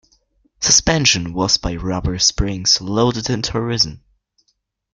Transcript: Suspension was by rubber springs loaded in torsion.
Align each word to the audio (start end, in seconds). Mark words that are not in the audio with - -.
Suspension 0.61 1.31
was 1.31 1.57
by 1.57 1.75
rubber 1.75 2.17
springs 2.17 2.81
loaded 2.81 3.29
in 3.29 3.43
torsion. 3.43 4.01